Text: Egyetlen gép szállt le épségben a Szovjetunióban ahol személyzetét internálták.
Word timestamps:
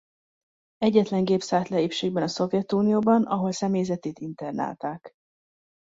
Egyetlen 0.77 1.23
gép 1.23 1.41
szállt 1.41 1.67
le 1.69 1.81
épségben 1.81 2.23
a 2.23 2.27
Szovjetunióban 2.27 3.23
ahol 3.23 3.51
személyzetét 3.51 4.19
internálták. 4.19 5.11